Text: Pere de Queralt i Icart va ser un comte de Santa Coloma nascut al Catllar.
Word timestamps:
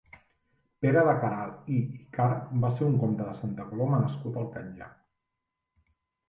Pere 0.85 1.01
de 1.07 1.11
Queralt 1.23 1.67
i 1.75 1.77
Icart 1.87 2.47
va 2.63 2.71
ser 2.77 2.87
un 2.87 2.97
comte 3.03 3.29
de 3.29 3.35
Santa 3.41 3.67
Coloma 3.69 4.01
nascut 4.07 4.41
al 4.43 4.49
Catllar. 4.57 4.91